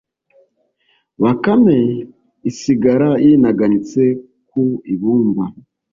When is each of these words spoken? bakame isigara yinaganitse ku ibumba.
bakame 1.23 1.77
isigara 2.49 3.09
yinaganitse 3.25 4.01
ku 4.49 4.63
ibumba. 4.93 5.43